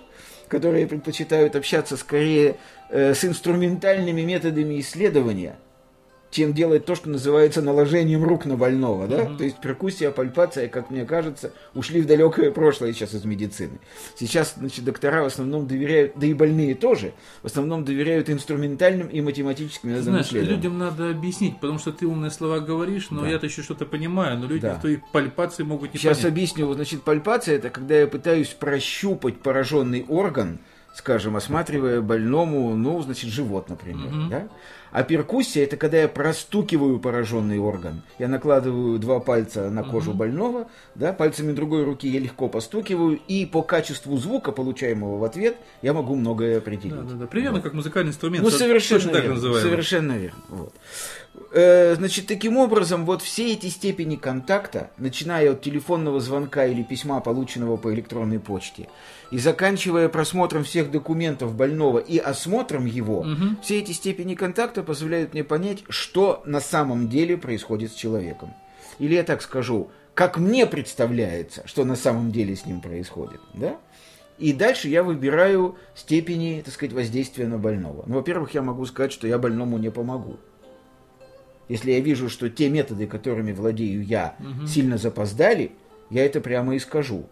которые 0.49 0.87
предпочитают 0.87 1.56
общаться 1.56 1.96
скорее 1.96 2.56
э, 2.90 3.14
с 3.14 3.25
инструментальными 3.25 4.23
методами 4.23 4.81
исследования, 4.81 5.56
чем 6.31 6.53
делать 6.53 6.85
то, 6.85 6.95
что 6.95 7.09
называется 7.09 7.63
наложением 7.63 8.23
рук 8.25 8.45
на 8.45 8.57
больного, 8.57 9.07
да? 9.07 9.25
То 9.37 9.45
есть 9.45 9.61
перкуссия, 9.61 10.11
пальпация, 10.11 10.69
как 10.69 10.91
мне 10.91 11.05
кажется, 11.07 11.53
ушли 11.75 12.03
в 12.03 12.07
далекое 12.07 12.51
прошлое 12.51 12.93
сейчас 12.93 13.15
из 13.15 13.25
медицины. 13.25 13.79
Сейчас, 14.15 14.55
значит, 14.59 14.85
доктора 14.85 15.23
в 15.23 15.27
основном 15.27 15.67
доверяют, 15.67 16.13
да 16.17 16.27
и 16.27 16.35
больные 16.35 16.75
тоже, 16.75 17.13
в 17.43 17.47
основном 17.47 17.85
доверяют 17.85 18.29
инструментальным 18.29 19.09
и 19.09 19.21
математическим 19.21 19.89
методам 19.91 20.23
Знаешь, 20.23 20.33
людям 20.33 20.79
надо 20.79 21.11
объяснить, 21.11 21.59
потому 21.61 21.79
что 21.79 21.93
ты 21.93 22.07
умные 22.07 22.31
слова 22.31 22.61
говоришь, 22.61 23.09
но 23.11 23.23
Да. 23.23 23.29
я-то 23.29 23.47
еще 23.47 23.63
что-то 23.63 23.87
понимаю, 23.87 24.39
но 24.39 24.47
люди 24.47 24.63
Да. 24.63 24.75
в 24.75 24.83
той 24.83 25.03
пальпации 25.13 25.63
могут 25.63 25.95
не 25.95 25.99
Сейчас 25.99 26.19
понять. 26.19 26.33
объясню. 26.33 26.73
Значит, 26.75 27.03
пальпация 27.03 27.57
это 27.57 27.71
когда 27.71 27.99
я 28.01 28.07
пытаюсь 28.07 28.49
прощупать 28.49 29.41
пораженный 29.41 30.05
орган, 30.09 30.59
скажем, 30.99 31.37
осматривая 31.37 32.00
больному, 32.00 32.75
ну, 32.75 33.00
значит, 33.03 33.31
живот, 33.31 33.69
например. 33.69 34.09
Мгм. 34.09 34.29
Да? 34.31 34.49
А 34.91 35.05
перкуссия 35.05 35.62
это 35.62 35.77
когда 35.77 35.99
я 35.99 36.09
простукиваю 36.09 36.99
пораженный 36.99 37.59
орган. 37.59 38.03
Я 38.19 38.27
накладываю 38.27 38.99
два 38.99 39.21
пальца 39.21 39.71
на 39.71 39.85
кожу 39.85 40.12
больного, 40.12 40.67
да, 40.97 41.12
пальцами 41.12 41.53
другой 41.53 41.85
руки 41.85 42.09
я 42.09 42.19
легко 42.19 42.49
постукиваю, 42.49 43.21
и 43.29 43.47
по 43.47 43.62
качеству 43.62 44.17
звука, 44.17 44.50
получаемого 44.50 45.19
в 45.19 45.25
ответ, 45.25 45.56
я 45.83 45.93
могу 45.93 46.17
многое 46.17 46.59
определить. 46.59 46.97
Да, 46.97 47.03
да, 47.03 47.15
да. 47.15 47.27
Примерно 47.27 47.61
как 47.61 47.75
музыкальный 47.75 48.11
инструмент. 48.11 48.43
Ну, 48.43 48.50
совершенно 48.50 49.00
точно 49.00 49.12
так 49.12 49.23
верно. 49.23 49.35
называемый. 49.37 49.71
Совершенно 49.71 50.12
верно. 50.12 50.43
Вот. 50.49 50.75
Э, 51.52 51.94
Значит, 51.96 52.26
таким 52.26 52.56
образом, 52.56 53.05
вот 53.06 53.23
все 53.23 53.52
эти 53.52 53.67
степени 53.67 54.17
контакта, 54.17 54.90
начиная 54.99 55.52
от 55.52 55.62
телефонного 55.62 56.20
звонка 56.20 56.67
или 56.67 56.82
письма, 56.82 57.20
полученного 57.20 57.76
по 57.76 57.93
электронной 57.94 58.38
почте, 58.38 58.88
и 59.31 59.38
заканчивая 59.38 60.08
просмотром 60.08 60.64
всех 60.64 60.90
документов 60.90 61.55
больного 61.55 61.99
и 61.99 62.19
осмотром 62.19 62.87
его, 62.87 63.23
Мгм. 63.25 63.58
все 63.62 63.79
эти 63.79 63.93
степени 63.93 64.35
контакта 64.35 64.82
позволяют 64.82 65.32
мне 65.35 65.44
понять, 65.44 65.85
что 65.88 66.43
на 66.46 66.61
самом 66.61 67.08
деле 67.08 67.37
происходит 67.37 67.93
с 67.93 67.94
человеком. 67.94 68.55
Или 68.99 69.14
я 69.14 69.23
так 69.23 69.43
скажу, 69.43 69.90
как 70.14 70.38
мне 70.38 70.67
представляется, 70.67 71.62
что 71.67 71.85
на 71.85 71.96
самом 71.96 72.32
деле 72.32 72.56
с 72.56 72.67
ним 72.67 72.81
происходит. 72.81 73.40
Да? 73.55 73.76
И 74.38 74.52
дальше 74.52 74.88
я 74.88 75.02
выбираю 75.02 75.76
степени, 75.94 76.62
так 76.64 76.73
сказать, 76.75 76.93
воздействия 76.93 77.46
на 77.46 77.58
больного. 77.58 78.05
Ну, 78.06 78.17
во-первых, 78.17 78.55
я 78.55 78.62
могу 78.62 78.87
сказать, 78.87 79.12
что 79.12 79.26
я 79.26 79.38
больному 79.38 79.79
не 79.79 79.90
помогу. 79.90 80.38
Если 81.69 81.93
я 81.93 82.01
вижу, 82.01 82.29
что 82.29 82.49
те 82.49 82.69
методы, 82.69 83.07
которыми 83.07 83.53
владею 83.53 84.03
я, 84.05 84.37
сильно 84.67 84.97
запоздали, 84.99 85.73
я 86.11 86.25
это 86.25 86.41
прямо 86.41 86.75
и 86.75 86.79
скажу. 86.79 87.27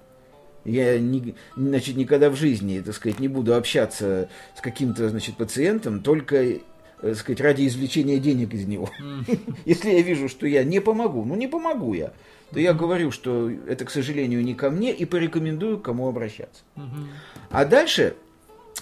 Я 0.65 0.99
ни- 0.99 1.35
значит, 1.57 1.97
никогда 1.97 2.29
в 2.29 2.35
жизни, 2.37 2.81
так 2.85 2.95
сказать, 2.95 3.21
не 3.21 3.29
буду 3.29 3.55
общаться 3.55 4.29
с 4.57 4.61
каким-то, 4.61 5.09
значит, 5.09 5.37
пациентом 5.37 6.01
только, 6.03 6.37
э, 6.37 6.59
так 7.01 7.17
сказать, 7.17 7.41
ради 7.41 7.67
извлечения 7.67 8.19
денег 8.19 8.53
из 8.53 8.67
него. 8.67 8.91
Если 9.65 9.91
я 9.91 10.03
вижу, 10.03 10.29
что 10.29 10.47
я 10.47 10.65
не 10.65 10.81
помогу, 10.81 11.25
ну 11.25 11.37
не 11.37 11.47
помогу 11.47 11.95
я, 11.95 12.13
то 12.53 12.59
я 12.61 12.75
говорю, 12.75 13.13
что 13.13 13.49
это, 13.69 13.85
к 13.85 13.91
сожалению, 13.91 14.43
не 14.45 14.55
ко 14.55 14.71
мне, 14.71 14.93
и 14.93 15.05
порекомендую, 15.05 15.79
к 15.79 15.83
кому 15.83 16.09
обращаться. 16.09 16.63
А 17.51 17.65
дальше 17.65 18.15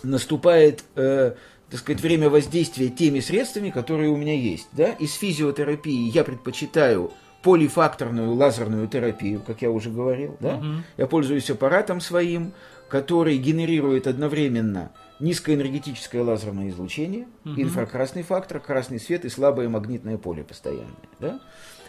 наступает, 0.02 0.84
э, 0.96 1.34
так 1.74 1.80
сказать, 1.80 2.02
время 2.02 2.30
воздействия 2.30 2.88
теми 2.88 3.18
средствами, 3.18 3.70
которые 3.70 4.08
у 4.08 4.16
меня 4.16 4.32
есть. 4.32 4.68
Да? 4.70 4.90
Из 4.90 5.12
физиотерапии 5.14 6.08
я 6.08 6.22
предпочитаю 6.22 7.10
полифакторную 7.42 8.32
лазерную 8.32 8.86
терапию, 8.86 9.42
как 9.44 9.60
я 9.60 9.72
уже 9.72 9.90
говорил. 9.90 10.36
Да? 10.38 10.58
Мгм. 10.58 10.84
Я 10.96 11.08
пользуюсь 11.08 11.50
аппаратом 11.50 12.00
своим, 12.00 12.52
который 12.88 13.36
генерирует 13.38 14.06
одновременно 14.06 14.92
низкоэнергетическое 15.18 16.22
лазерное 16.22 16.68
излучение, 16.68 17.26
инфракрасный 17.44 18.22
фактор, 18.22 18.60
красный 18.60 19.00
свет 19.00 19.24
и 19.24 19.28
слабое 19.28 19.68
магнитное 19.68 20.16
поле 20.16 20.44
постоянное. 20.44 20.94
Да? 21.18 21.40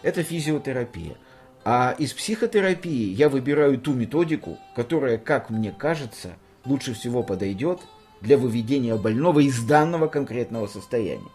Это 0.02 0.24
физиотерапия. 0.24 1.16
А 1.64 1.94
из 1.96 2.12
психотерапии 2.12 3.12
я 3.12 3.28
выбираю 3.28 3.78
ту 3.78 3.94
методику, 3.94 4.58
которая, 4.74 5.16
как 5.16 5.48
мне 5.48 5.70
кажется, 5.70 6.30
лучше 6.64 6.92
всего 6.92 7.22
подойдет 7.22 7.82
для 8.20 8.38
выведения 8.38 8.96
больного 8.96 9.40
из 9.40 9.58
данного 9.62 10.06
конкретного 10.08 10.66
состояния. 10.66 11.28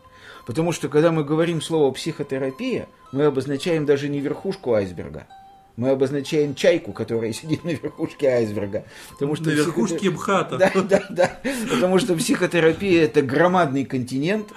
Потому 0.46 0.72
что, 0.72 0.90
когда 0.90 1.12
мы 1.12 1.24
говорим 1.24 1.62
слово 1.62 1.92
психотерапия, 1.92 2.88
мы 3.12 3.26
обозначаем 3.26 3.86
даже 3.86 4.10
не 4.10 4.20
верхушку 4.20 4.74
айсберга. 4.74 5.28
Мы 5.78 5.90
обозначаем 5.90 6.56
чайку, 6.56 6.92
которая 6.94 7.32
сидит 7.40 7.64
на 7.64 7.70
верхушке 7.70 8.28
айсберга. 8.28 8.86
Потому 9.12 9.36
что 9.36 9.46
На 9.46 9.52
психотер- 9.52 9.66
верхушке 9.66 10.10
МХАТа. 10.10 10.58
Да, 10.58 10.72
да, 10.82 11.04
да. 11.10 11.40
Потому 11.70 12.00
что 12.00 12.16
психотерапия 12.16 13.04
это 13.06 13.22
громадный 13.22 13.86
континент, 13.86 14.48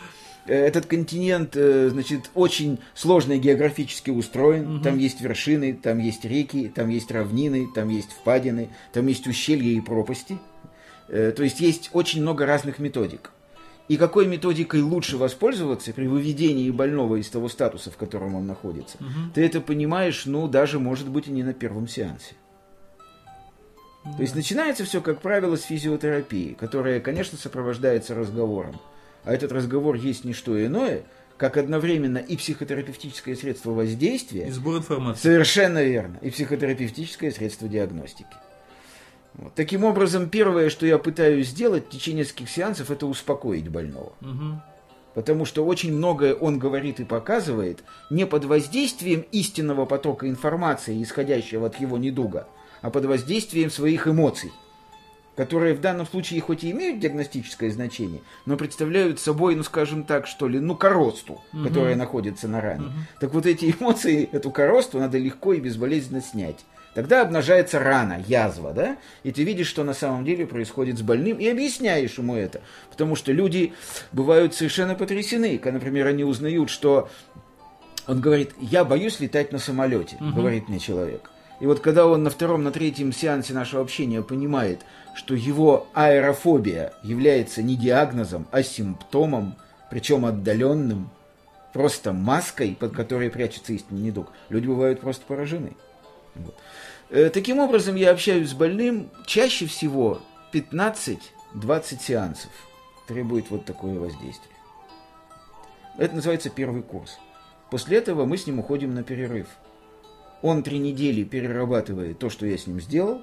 Э, 0.46 0.66
Этот 0.66 0.84
континент, 0.84 1.56
э, 1.56 1.88
значит, 1.90 2.30
очень 2.34 2.78
сложно 2.92 3.38
географически 3.38 4.10
устроен. 4.10 4.82
Там 4.82 4.98
есть 4.98 5.22
вершины, 5.22 5.72
там 5.72 5.98
есть 5.98 6.22
реки, 6.26 6.68
там 6.68 6.90
есть 6.90 7.10
равнины, 7.10 7.66
там 7.74 7.88
есть 7.88 8.10
впадины, 8.12 8.68
там 8.92 9.06
есть 9.06 9.26
ущелья 9.26 9.70
и 9.74 9.80
пропасти. 9.80 10.36
Э, 11.08 11.32
То 11.32 11.42
есть 11.42 11.60
есть 11.60 11.90
очень 11.92 12.22
много 12.22 12.46
разных 12.46 12.78
методик. 12.78 13.30
И 13.86 13.98
какой 13.98 14.26
методикой 14.26 14.80
лучше 14.80 15.18
воспользоваться 15.18 15.92
при 15.92 16.06
выведении 16.06 16.70
больного 16.70 17.16
из 17.16 17.28
того 17.28 17.48
статуса, 17.50 17.90
в 17.90 17.98
котором 17.98 18.34
он 18.34 18.46
находится, 18.46 18.96
ты 19.34 19.44
это 19.44 19.60
понимаешь, 19.60 20.24
ну, 20.24 20.48
даже, 20.48 20.78
может 20.78 21.08
быть, 21.10 21.28
и 21.28 21.30
не 21.30 21.42
на 21.42 21.52
первом 21.52 21.86
сеансе. 21.86 22.34
То 24.16 24.22
есть 24.22 24.34
начинается 24.34 24.84
все, 24.84 25.00
как 25.00 25.20
правило, 25.20 25.56
с 25.56 25.62
физиотерапии, 25.62 26.56
которая, 26.58 27.00
конечно, 27.00 27.36
сопровождается 27.38 28.14
разговором. 28.14 28.80
А 29.24 29.34
этот 29.34 29.52
разговор 29.52 29.96
есть 29.96 30.24
не 30.24 30.32
что 30.34 30.62
иное, 30.64 31.02
как 31.36 31.56
одновременно 31.56 32.18
и 32.18 32.36
психотерапевтическое 32.36 33.34
средство 33.34 33.72
И 33.72 33.74
воздействия, 33.74 34.50
сбор 34.52 34.76
информации. 34.78 35.22
совершенно 35.22 35.82
верно, 35.82 36.18
и 36.22 36.30
психотерапевтическое 36.30 37.30
средство 37.30 37.66
диагностики. 37.68 38.36
Вот. 39.34 39.54
Таким 39.54 39.84
образом, 39.84 40.28
первое, 40.28 40.70
что 40.70 40.86
я 40.86 40.98
пытаюсь 40.98 41.48
сделать 41.48 41.86
в 41.86 41.90
течение 41.90 42.24
нескольких 42.24 42.50
сеансов, 42.50 42.90
это 42.90 43.06
успокоить 43.06 43.68
больного. 43.68 44.12
Мгм. 44.20 44.62
Потому 45.14 45.44
что 45.44 45.64
очень 45.64 45.92
многое 45.92 46.34
он 46.34 46.58
говорит 46.58 47.00
и 47.00 47.04
показывает 47.04 47.84
не 48.10 48.26
под 48.26 48.44
воздействием 48.44 49.24
истинного 49.32 49.86
потока 49.86 50.28
информации, 50.28 51.02
исходящего 51.02 51.66
от 51.66 51.80
его 51.80 51.98
недуга, 51.98 52.48
а 52.82 52.90
под 52.90 53.04
воздействием 53.04 53.70
своих 53.70 54.08
эмоций, 54.08 54.52
которые 55.36 55.74
в 55.74 55.80
данном 55.80 56.06
случае 56.06 56.40
хоть 56.40 56.64
и 56.64 56.70
имеют 56.70 57.00
диагностическое 57.00 57.70
значение, 57.70 58.20
но 58.46 58.56
представляют 58.56 59.20
собой, 59.20 59.54
ну 59.56 59.62
скажем 59.62 60.04
так, 60.04 60.26
что 60.26 60.48
ли, 60.48 60.60
ну 60.60 60.76
коросту, 60.76 61.40
которая 61.64 61.96
находится 61.96 62.48
на 62.48 62.60
ране. 62.60 62.86
Так 63.20 63.34
вот 63.34 63.46
эти 63.46 63.74
эмоции, 63.78 64.28
эту 64.32 64.50
коросту 64.50 64.98
надо 64.98 65.18
легко 65.18 65.52
и 65.52 65.60
безболезненно 65.60 66.20
снять. 66.20 66.64
Тогда 66.94 67.22
обнажается 67.22 67.80
рана, 67.80 68.22
язва, 68.28 68.72
да? 68.72 68.96
И 69.24 69.32
ты 69.32 69.42
видишь, 69.42 69.66
что 69.66 69.82
на 69.82 69.94
самом 69.94 70.24
деле 70.24 70.46
происходит 70.46 70.96
с 70.96 71.02
больным, 71.02 71.38
и 71.38 71.48
объясняешь 71.48 72.16
ему 72.18 72.36
это. 72.36 72.60
Потому 72.88 73.16
что 73.16 73.32
люди 73.32 73.72
бывают 74.12 74.54
совершенно 74.54 74.94
потрясены, 74.94 75.58
когда, 75.58 75.78
например, 75.80 76.06
они 76.06 76.22
узнают, 76.22 76.70
что 76.70 77.08
он 78.06 78.20
говорит, 78.20 78.52
я 78.60 78.84
боюсь 78.84 79.18
летать 79.18 79.50
на 79.50 79.58
самолете, 79.58 80.16
говорит 80.20 80.68
мне 80.68 80.78
человек. 80.78 81.32
И 81.60 81.66
вот 81.66 81.80
когда 81.80 82.06
он 82.06 82.22
на 82.24 82.30
втором, 82.30 82.64
на 82.64 82.72
третьем 82.72 83.12
сеансе 83.12 83.54
нашего 83.54 83.82
общения 83.82 84.22
понимает, 84.22 84.84
что 85.14 85.34
его 85.34 85.86
аэрофобия 85.94 86.92
является 87.02 87.62
не 87.62 87.76
диагнозом, 87.76 88.46
а 88.50 88.62
симптомом, 88.62 89.54
причем 89.90 90.26
отдаленным, 90.26 91.10
просто 91.72 92.12
маской, 92.12 92.76
под 92.78 92.94
которой 92.94 93.30
прячется 93.30 93.72
истинный 93.72 94.02
недуг, 94.02 94.32
люди 94.48 94.66
бывают 94.66 95.00
просто 95.00 95.24
поражены. 95.26 95.76
Вот. 96.34 96.56
Э, 97.10 97.30
Таким 97.30 97.58
образом, 97.58 97.94
я 97.94 98.10
общаюсь 98.10 98.50
с 98.50 98.54
больным 98.54 99.10
чаще 99.26 99.66
всего 99.66 100.20
15-20 100.52 101.18
сеансов. 102.00 102.50
Требует 103.06 103.50
вот 103.50 103.64
такое 103.64 103.98
воздействие. 103.98 104.54
Это 105.98 106.14
называется 106.14 106.50
первый 106.50 106.82
курс. 106.82 107.18
После 107.70 107.98
этого 107.98 108.24
мы 108.24 108.36
с 108.36 108.46
ним 108.46 108.58
уходим 108.58 108.94
на 108.94 109.02
перерыв. 109.02 109.46
Он 110.44 110.62
три 110.62 110.78
недели 110.78 111.24
перерабатывает 111.24 112.18
то, 112.18 112.28
что 112.28 112.44
я 112.44 112.58
с 112.58 112.66
ним 112.66 112.78
сделал. 112.78 113.22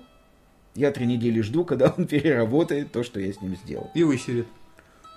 Я 0.73 0.91
три 0.91 1.05
недели 1.05 1.41
жду, 1.41 1.63
когда 1.65 1.93
он 1.95 2.07
переработает 2.07 2.91
то, 2.91 3.03
что 3.03 3.19
я 3.19 3.31
с 3.31 3.39
ним 3.43 3.55
сделал. 3.57 3.91
И 3.93 4.01
высерет. 4.01 4.47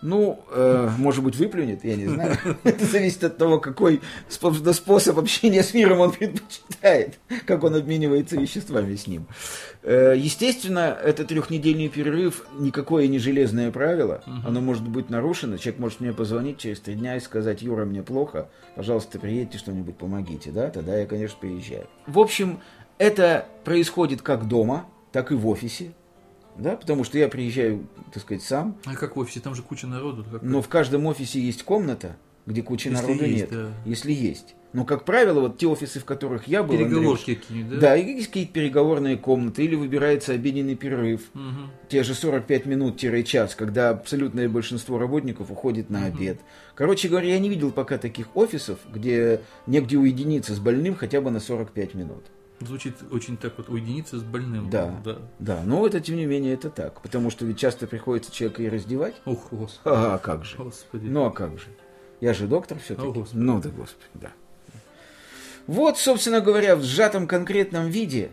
Ну, 0.07 0.45
э, 0.51 0.91
может 0.99 1.25
быть, 1.25 1.35
выплюнет, 1.37 1.83
я 1.83 1.97
не 1.97 2.07
знаю. 2.07 2.37
Это 2.65 2.85
зависит 2.85 3.25
от 3.25 3.39
того, 3.39 3.59
какой 3.59 4.03
спо- 4.29 4.73
способ 4.75 5.19
общения 5.19 5.63
с 5.63 5.73
миром 5.73 6.01
он 6.01 6.13
предпочитает, 6.19 7.19
как 7.47 7.65
он 7.65 7.75
обменивается 7.75 8.37
веществами 8.37 8.97
с 8.97 9.07
ним. 9.07 9.27
Э, 9.83 10.13
Естественно, 10.15 10.97
это 11.03 11.25
трехнедельный 11.25 11.89
перерыв 11.89 12.45
никакое 12.59 13.07
не 13.09 13.19
железное 13.19 13.71
правило. 13.71 14.23
Оно 14.47 14.61
может 14.61 14.87
быть 14.87 15.09
нарушено. 15.09 15.57
Человек 15.57 15.81
может 15.81 16.01
мне 16.01 16.13
позвонить 16.13 16.59
через 16.59 16.81
три 16.81 16.97
дня 16.97 17.17
и 17.17 17.21
сказать, 17.21 17.63
Юра, 17.63 17.87
мне 17.87 18.03
плохо, 18.03 18.51
пожалуйста, 18.77 19.19
приедьте 19.19 19.57
что-нибудь, 19.57 19.97
помогите. 19.97 20.51
Да, 20.51 20.69
тогда 20.69 20.99
я, 20.99 21.07
конечно, 21.07 21.39
приезжаю. 21.41 21.87
В 22.07 22.19
общем, 22.19 22.61
это 22.99 23.47
происходит 23.65 24.21
как 24.21 24.49
дома, 24.49 24.85
так 25.13 25.33
и 25.33 25.35
в 25.35 25.49
офисе. 25.49 25.93
Да, 26.59 26.77
потому 26.77 27.05
что 27.05 27.19
я 27.19 27.29
приезжаю, 27.29 27.87
так 28.13 28.23
сказать, 28.23 28.43
сам, 28.43 28.77
А 28.85 28.95
как 28.95 29.17
в 29.17 29.19
офисе? 29.19 29.41
Там 29.41 29.55
же 29.55 29.63
куча 29.63 29.87
народу. 29.87 30.25
Как- 30.31 30.43
но 30.43 30.63
в 30.63 30.69
каждом 30.69 31.07
офисе 31.07 31.41
есть 31.41 31.63
комната, 31.65 32.17
где 32.47 32.63
кучи 32.63 32.89
Если 32.89 33.03
народа 33.03 33.25
есть, 33.27 33.41
нет. 33.41 33.51
да. 33.51 33.69
Если 33.85 34.13
есть. 34.13 34.55
Но, 34.73 34.85
как 34.85 35.05
правило, 35.05 35.39
вот 35.39 35.57
те 35.57 35.69
офисы, 35.69 36.01
в 36.01 36.05
которых 36.05 36.49
я 36.49 36.65
был, 36.65 36.77
Переговорки 36.77 37.37
какие-нибудь, 37.37 37.75
да, 37.75 37.81
да? 37.91 37.97
и 37.97 38.05
есть 38.15 38.27
какие-то 38.27 38.53
переговорные 38.55 39.17
комнаты, 39.17 39.65
или 39.65 39.77
выбирается 39.77 40.33
обеденный 40.33 40.75
перерыв, 40.75 41.23
Мгм. 41.33 41.71
те 41.89 42.03
же 42.03 42.13
45 42.13 42.67
минут-час, 42.67 43.55
когда 43.55 43.91
абсолютное 43.91 44.49
большинство 44.49 44.99
работников 44.99 45.53
уходит 45.53 45.91
на 45.91 46.07
обед. 46.07 46.41
Короче 46.75 47.09
говоря, 47.09 47.29
я 47.29 47.39
не 47.39 47.49
видел 47.49 47.71
пока 47.71 47.99
таких 47.99 48.37
офисов, 48.37 48.81
где 48.93 49.43
негде 49.69 49.97
уединиться 49.97 50.55
с 50.57 50.59
больным 50.59 50.97
хотя 50.97 51.21
бы 51.21 51.31
на 51.31 51.39
45 51.39 51.95
минут. 51.95 52.25
Звучит 52.67 52.97
очень 53.11 53.37
так 53.37 53.55
вот 53.57 53.69
уединиться 53.69 54.19
с 54.19 54.23
больным. 54.23 54.71
Да. 54.71 55.01
да. 55.05 55.19
Да, 55.39 55.63
но 55.65 55.87
это, 55.87 56.01
тем 56.01 56.17
не 56.17 56.27
менее, 56.27 56.55
это 56.55 56.71
так, 56.71 57.01
потому 57.01 57.31
что 57.31 57.45
ведь 57.45 57.59
часто 57.59 57.87
приходится 57.87 58.33
человека 58.33 58.63
и 58.63 58.69
раздевать. 58.69 59.15
Ух, 59.27 59.49
господи. 59.51 59.81
А 59.85 60.19
как 60.19 60.45
же? 60.45 60.57
Господи. 60.57 61.07
Ну 61.07 61.27
а 61.27 61.31
как 61.31 61.59
же? 61.59 61.67
Я 62.21 62.33
же 62.35 62.47
доктор 62.47 62.79
все-таки. 62.79 63.09
О, 63.09 63.13
Господи. 63.13 63.41
Ну 63.41 63.61
да, 63.61 63.69
господи, 63.71 64.11
да. 64.15 64.33
Вот, 65.67 65.99
собственно 65.99 66.41
говоря, 66.41 66.77
в 66.77 66.83
сжатом 66.83 67.27
конкретном 67.27 67.89
виде 67.89 68.31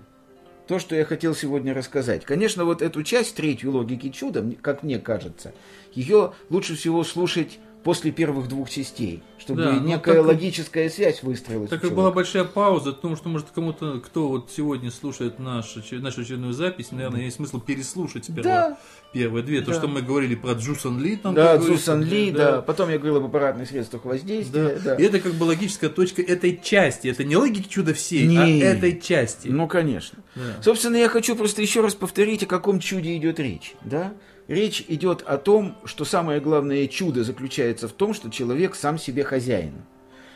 то, 0.67 0.79
что 0.79 0.95
я 0.95 1.05
хотел 1.05 1.35
сегодня 1.35 1.73
рассказать. 1.73 2.25
Конечно, 2.25 2.65
вот 2.65 2.81
эту 2.81 3.03
часть, 3.03 3.35
третью 3.35 3.71
логики 3.71 4.09
чуда, 4.09 4.45
как 4.61 4.83
мне 4.83 4.99
кажется, 4.99 5.53
ее 5.93 6.33
лучше 6.49 6.75
всего 6.75 7.03
слушать 7.03 7.59
после 7.83 8.11
первых 8.11 8.47
двух 8.47 8.69
частей, 8.69 9.23
чтобы 9.39 9.63
Да, 9.63 9.71
ну, 9.73 9.81
некая 9.87 10.17
так- 10.17 10.25
логическая 10.27 10.87
связь 10.89 11.23
выстроилась. 11.23 11.69
Так 11.69 11.81
как 11.81 11.95
была 11.95 12.11
большая 12.11 12.43
пауза, 12.43 12.91
потому 12.91 13.15
что, 13.15 13.27
может, 13.29 13.47
кому-то, 13.55 13.99
кто 13.99 14.27
вот 14.27 14.51
сегодня 14.55 14.91
слушает 14.91 15.39
наш, 15.39 15.75
очер- 15.77 15.99
нашу 15.99 16.21
очередную 16.21 16.53
запись, 16.53 16.91
наверное, 16.91 17.21
есть 17.21 17.37
смысл 17.37 17.59
переслушать 17.59 18.25
сперва 18.25 18.43
Да. 18.43 18.77
первые 19.13 19.43
две. 19.43 19.61
То, 19.61 19.71
Да. 19.71 19.77
что 19.79 19.87
мы 19.87 20.03
говорили 20.03 20.35
про 20.35 20.51
Джусан 20.53 20.99
Ли, 21.01 21.15
там, 21.15 21.33
Да, 21.33 21.57
Цусан 21.57 22.03
Ли, 22.03 22.29
да. 22.31 22.61
Потом 22.61 22.89
я 22.91 22.97
говорил 22.99 23.17
об 23.17 23.25
аппаратных 23.25 23.67
средствах 23.67 24.05
воздействия. 24.05 24.75
Да. 24.75 24.79
да. 24.79 24.95
И 24.97 25.03
это 25.03 25.19
как 25.19 25.33
бы 25.33 25.45
логическая 25.45 25.89
точка 25.89 26.21
этой 26.21 26.59
части. 26.63 27.07
Это 27.07 27.23
не 27.23 27.35
логики 27.35 27.67
чуда 27.67 27.95
всей, 27.95 28.27
Не. 28.27 28.37
а 28.37 28.47
этой 28.75 28.99
части. 29.01 29.47
Ну, 29.47 29.67
конечно. 29.67 30.19
Да. 30.35 30.41
Собственно, 30.61 30.97
я 30.97 31.09
хочу 31.09 31.35
просто 31.35 31.63
еще 31.63 31.81
раз 31.81 31.95
повторить, 31.95 32.43
о 32.43 32.45
каком 32.45 32.79
чуде 32.79 33.17
идет 33.17 33.39
речь. 33.39 33.73
Да? 33.83 34.13
Речь 34.51 34.83
идет 34.89 35.21
о 35.21 35.37
том, 35.37 35.77
что 35.85 36.03
самое 36.03 36.41
главное 36.41 36.85
чудо 36.87 37.23
заключается 37.23 37.87
в 37.87 37.93
том, 37.93 38.13
что 38.13 38.29
человек 38.29 38.75
сам 38.75 38.97
себе 38.97 39.23
хозяин. 39.23 39.71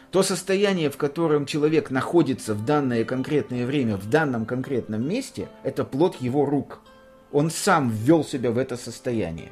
То 0.09 0.23
состояние, 0.23 0.89
в 0.89 0.95
котором 0.95 1.45
человек 1.45 1.91
находится 1.91 2.53
в 2.53 2.63
данное 2.63 3.03
конкретное 3.03 3.65
время, 3.65 3.97
в 3.97 4.09
данном 4.09 4.45
конкретном 4.45 5.05
месте, 5.05 5.49
это 5.63 5.83
плод 5.83 6.15
его 6.21 6.45
рук. 6.45 6.79
Он 7.33 7.51
сам 7.51 7.89
ввел 7.89 8.23
себя 8.23 8.51
в 8.51 8.57
это 8.57 8.77
состояние. 8.77 9.51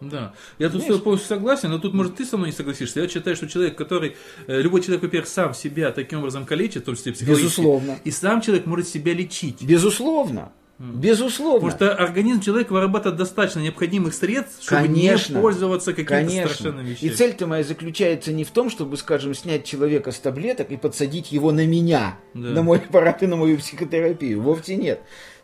Да. 0.00 0.34
Я 0.60 0.68
тут 0.68 0.82
с 0.82 0.84
Понимаешь? 0.84 0.86
тобой 0.86 1.00
полностью 1.02 1.28
согласен, 1.36 1.70
но 1.70 1.80
тут, 1.80 1.94
может, 1.94 2.14
ты 2.14 2.24
со 2.24 2.36
мной 2.36 2.50
не 2.50 2.56
согласишься. 2.56 3.00
Я 3.00 3.08
считаю, 3.08 3.34
что 3.34 3.48
человек, 3.48 3.76
который... 3.76 4.14
э, 4.46 4.60
Любой 4.60 4.82
человек, 4.82 5.02
во-первых, 5.02 5.28
сам 5.28 5.52
себя 5.52 5.90
таким 5.90 6.20
образом 6.20 6.46
калечит, 6.46 6.84
в 6.84 6.86
том 6.86 6.94
числе 6.94 7.12
психологически. 7.12 7.60
Безусловно. 7.60 7.98
И 8.04 8.12
сам 8.12 8.40
человек 8.40 8.66
может 8.66 8.86
себя 8.86 9.12
лечить. 9.14 9.64
Безусловно. 9.64 10.52
Безусловно. 10.78 11.70
Потому 11.70 11.92
что 11.92 11.94
организм 11.96 12.40
человека 12.40 12.72
вырабатывает 12.72 13.16
достаточно 13.16 13.60
необходимых 13.60 14.12
средств, 14.12 14.62
чтобы 14.62 14.82
Конечно. 14.82 15.36
не 15.36 15.40
пользоваться 15.40 15.92
какими-то 15.92 16.48
страшными 16.48 16.88
И 16.88 16.92
вещами. 16.94 17.08
цель-то 17.10 17.46
моя 17.46 17.62
заключается 17.62 18.32
не 18.32 18.44
в 18.44 18.50
том, 18.50 18.70
чтобы, 18.70 18.96
скажем, 18.96 19.34
снять 19.34 19.64
человека 19.64 20.10
с 20.10 20.18
таблеток 20.18 20.70
и 20.72 20.76
подсадить 20.76 21.30
его 21.30 21.52
на 21.52 21.64
меня, 21.66 22.18
Да. 22.34 22.48
на 22.50 22.62
мой 22.62 22.78
аппарат 22.78 23.22
и 23.22 23.26
на 23.26 23.36
мою 23.36 23.58
психотерапию. 23.58 24.42
Вовсе 24.42 24.76
нет. 24.76 25.00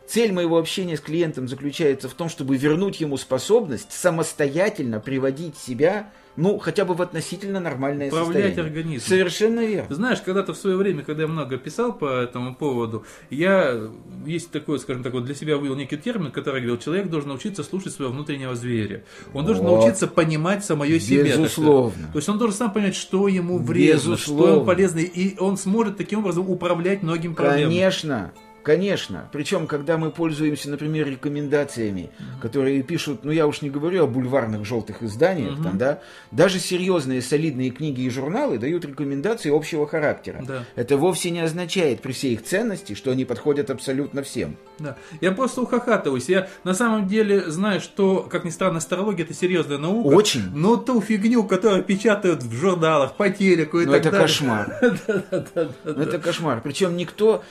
Цель 0.09 0.33
моего 0.33 0.59
общения 0.59 0.97
с 0.97 1.01
клиентом 1.01 1.47
заключается 1.47 2.09
в 2.09 2.15
том, 2.15 2.29
чтобы 2.29 2.57
вернуть 2.57 3.01
ему 3.01 3.17
способность 3.17 3.93
самостоятельно 3.93 4.99
приводить 4.99 5.57
себя, 5.57 6.11
ну, 6.41 6.59
хотя 6.59 6.85
бы 6.85 6.95
в 6.95 7.03
относительно 7.03 7.61
нормальное 7.61 8.09
Управлять 8.09 8.45
состояние. 8.55 8.65
организмом. 8.65 9.09
Совершенно 9.09 9.61
верно. 9.61 9.95
Знаешь, 9.95 10.21
когда-то 10.23 10.55
в 10.55 10.57
свое 10.57 10.77
время, 10.77 11.03
когда 11.03 11.23
я 11.23 11.29
много 11.29 11.59
писал 11.59 11.93
по 11.93 12.07
этому 12.23 12.55
поводу, 12.55 13.05
я 13.29 13.79
есть 14.27 14.51
такой, 14.51 14.79
скажем 14.79 15.03
так, 15.03 15.13
вот 15.13 15.25
для 15.25 15.35
себя 15.35 15.57
вывел 15.59 15.77
некий 15.77 15.97
термин, 15.99 16.31
который 16.31 16.61
говорил, 16.63 16.79
человек 16.79 17.09
должен 17.11 17.29
научиться 17.29 17.63
слушать 17.63 17.93
своего 17.93 18.13
внутреннего 18.13 18.55
зверя. 18.55 19.05
Он 19.35 19.45
должен 19.45 19.65
Вот. 19.67 19.81
научиться 19.81 20.07
понимать 20.07 20.65
самое 20.65 20.99
себя. 20.99 21.25
Безусловно. 21.25 22.09
То 22.13 22.19
есть 22.19 22.29
он 22.29 22.39
должен 22.39 22.57
сам 22.57 22.73
понять, 22.73 22.95
что 22.97 23.29
ему 23.29 23.59
вредно, 23.59 24.01
что 24.01 24.11
Безусловно. 24.13 24.53
ему 24.55 24.65
полезно, 24.65 24.99
и 25.01 25.39
он 25.39 25.57
сможет 25.59 25.97
таким 25.99 26.21
образом 26.21 26.49
управлять 26.49 27.03
многим 27.03 27.35
проблемам. 27.35 27.71
Конечно. 27.71 28.33
Конечно. 28.63 29.29
Причем, 29.33 29.67
когда 29.67 29.97
мы 29.97 30.11
пользуемся, 30.11 30.71
например, 30.71 31.09
рекомендациями, 31.09 32.11
которые 32.41 32.83
пишут, 32.83 33.25
ну 33.25 33.31
я 33.33 33.47
уж 33.47 33.63
не 33.63 33.71
говорю 33.71 34.05
о 34.05 34.07
бульварных 34.07 34.65
желтых 34.65 35.03
изданиях, 35.03 35.63
там, 35.63 35.79
да, 35.79 36.01
даже 36.31 36.59
серьезные 36.59 37.23
солидные 37.23 37.71
книги 37.71 38.03
и 38.03 38.11
журналы 38.11 38.59
дают 38.59 38.85
рекомендации 38.85 39.55
общего 39.55 39.87
характера. 39.87 40.45
Да. 40.47 40.65
Это 40.77 40.97
вовсе 40.97 41.31
не 41.31 41.41
означает 41.41 42.03
при 42.03 42.13
всей 42.13 42.35
их 42.35 42.43
ценности, 42.45 42.95
что 42.95 43.11
они 43.11 43.25
подходят 43.25 43.71
абсолютно 43.71 44.23
всем. 44.23 44.57
Да. 44.79 44.97
Я 45.21 45.33
просто 45.33 45.63
ухахатываюсь. 45.63 46.29
Я 46.29 46.49
на 46.65 46.75
самом 46.75 47.07
деле 47.09 47.51
знаю, 47.51 47.81
что, 47.81 48.27
как 48.31 48.45
ни 48.45 48.51
странно, 48.51 48.79
астрология 48.79 49.25
это 49.25 49.35
серьезная 49.35 49.79
наука. 49.79 50.15
Очень. 50.15 50.51
Но 50.55 50.77
ту 50.77 51.01
фигню, 51.01 51.45
которую 51.45 51.83
печатают 51.83 52.43
в 52.43 52.53
журналах, 52.53 53.15
по 53.17 53.31
телеку 53.31 53.81
и 53.81 53.87
Ну 53.87 53.93
так 53.93 54.01
это 54.03 54.11
далее. 54.11 54.27
кошмар. 54.27 54.77
Ну, 55.85 56.03
это 56.03 56.19
кошмар. 56.19 56.61
Причем 56.63 56.97
никто... 56.97 57.43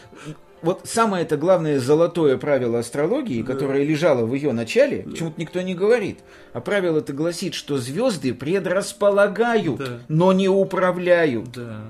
Вот 0.62 0.82
самое 0.84 1.24
это 1.24 1.38
главное 1.38 1.80
золотое 1.80 2.38
правило 2.38 2.80
астрологии, 2.80 3.42
которое 3.44 3.84
лежало 3.84 4.26
в 4.26 4.34
ее 4.34 4.52
начале, 4.52 5.04
почему-то 5.04 5.40
никто 5.40 5.62
не 5.62 5.74
говорит. 5.74 6.20
А 6.54 6.60
правило 6.60 7.00
это 7.00 7.14
гласит, 7.14 7.54
что 7.54 7.78
звезды 7.78 8.34
предрасполагают, 8.34 9.78
Да. 9.78 10.00
но 10.08 10.34
не 10.34 10.48
управляют. 10.50 11.52
Да. 11.54 11.82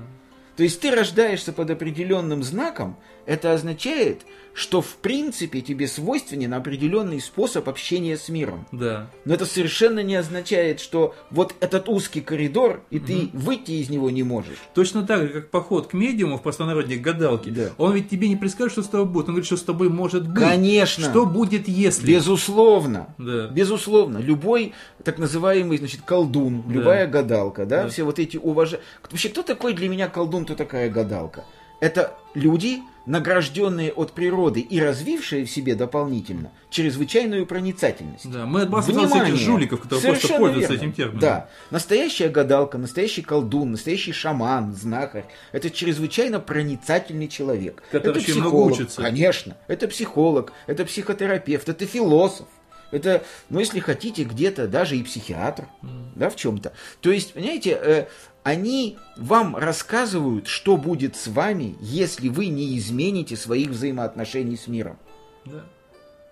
То 0.56 0.62
есть 0.62 0.80
ты 0.80 0.90
рождаешься 0.94 1.52
под 1.52 1.70
определенным 1.70 2.42
знаком, 2.42 2.96
это 3.30 3.52
означает, 3.52 4.22
что 4.54 4.82
в 4.82 4.96
принципе 4.96 5.60
тебе 5.60 5.86
свойственен 5.86 6.52
определенный 6.52 7.20
способ 7.20 7.68
общения 7.68 8.16
с 8.16 8.28
миром. 8.28 8.66
Да. 8.72 9.08
Но 9.24 9.34
это 9.34 9.46
совершенно 9.46 10.00
не 10.00 10.16
означает, 10.16 10.80
что 10.80 11.14
вот 11.30 11.54
этот 11.60 11.88
узкий 11.88 12.22
коридор, 12.22 12.82
и 12.90 12.98
ты 12.98 13.30
выйти 13.32 13.70
из 13.70 13.88
него 13.88 14.10
не 14.10 14.24
можешь. 14.24 14.58
Точно 14.74 15.04
так 15.06 15.22
же, 15.22 15.28
как 15.28 15.50
поход 15.50 15.86
к 15.86 15.92
медиуму 15.92 16.38
в 16.38 16.42
простонародье 16.42 16.98
к 16.98 17.02
гадалке. 17.02 17.52
Да. 17.52 17.68
Он 17.78 17.94
ведь 17.94 18.10
тебе 18.10 18.28
не 18.28 18.34
предскажет, 18.34 18.72
что 18.72 18.82
с 18.82 18.88
тобой 18.88 19.06
будет. 19.06 19.26
Он 19.26 19.34
говорит, 19.34 19.46
что 19.46 19.56
с 19.56 19.62
тобой 19.62 19.90
может 19.90 20.28
быть. 20.28 20.42
Конечно. 20.42 21.08
Что 21.08 21.24
будет, 21.24 21.68
если. 21.68 22.12
Безусловно. 22.12 23.14
Да. 23.16 23.46
Безусловно. 23.46 24.18
Любой 24.18 24.74
так 25.04 25.18
называемый, 25.18 25.78
значит, 25.78 26.00
колдун, 26.02 26.64
любая 26.68 27.06
гадалка, 27.06 27.64
да, 27.64 27.84
Да. 27.84 27.88
все 27.88 28.02
вот 28.02 28.18
эти 28.18 28.38
уважаемые... 28.38 28.84
Вообще, 29.08 29.28
кто 29.28 29.44
такой 29.44 29.72
для 29.72 29.88
меня 29.88 30.08
колдун, 30.08 30.44
кто 30.44 30.56
такая 30.56 30.90
гадалка? 30.90 31.44
Это 31.80 32.18
люди, 32.34 32.80
награжденные 33.10 33.92
от 33.92 34.12
природы 34.12 34.60
и 34.60 34.80
развившие 34.80 35.44
в 35.44 35.50
себе 35.50 35.74
дополнительно 35.74 36.52
чрезвычайную 36.70 37.44
проницательность. 37.44 38.30
Да, 38.30 38.46
мы 38.46 38.62
отбрасываем 38.62 39.12
этих 39.24 39.36
жуликов, 39.36 39.80
которые 39.82 40.00
просто 40.02 40.20
Совершенно 40.20 40.40
пользуются 40.46 40.72
верно. 40.72 40.84
этим 40.84 40.92
термином. 40.92 41.20
Да. 41.20 41.48
Настоящая 41.70 42.28
гадалка, 42.28 42.78
настоящий 42.78 43.22
колдун, 43.22 43.72
настоящий 43.72 44.12
шаман, 44.12 44.74
знахарь– 44.74 45.24
это 45.52 45.70
чрезвычайно 45.70 46.38
проницательный 46.38 47.26
человек. 47.26 47.82
Который 47.90 48.10
это 48.10 48.20
очень 48.20 48.34
много 48.34 48.50
психолог, 48.50 48.72
учится. 48.72 49.02
Конечно. 49.02 49.56
Это 49.66 49.88
психолог, 49.88 50.52
это 50.68 50.84
психотерапевт, 50.84 51.68
это 51.68 51.86
философ. 51.86 52.46
Это, 52.92 53.22
ну, 53.48 53.60
если 53.60 53.78
хотите, 53.78 54.24
где-то 54.24 54.66
даже 54.66 54.96
и 54.96 55.02
психиатр, 55.02 55.68
да, 56.16 56.28
в 56.28 56.36
чем-то. 56.36 56.72
То 57.00 57.12
есть, 57.12 57.34
понимаете, 57.34 57.78
э, 57.80 58.06
они 58.42 58.96
вам 59.16 59.56
рассказывают, 59.56 60.46
что 60.46 60.76
будет 60.76 61.16
с 61.16 61.26
вами, 61.28 61.76
если 61.80 62.28
вы 62.28 62.46
не 62.46 62.78
измените 62.78 63.36
своих 63.36 63.68
взаимоотношений 63.68 64.56
с 64.56 64.66
миром. 64.66 64.98
Да. 65.44 65.64